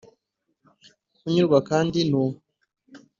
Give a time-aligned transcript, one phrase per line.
[1.17, 2.31] kunyurwa, kandi ni uwo.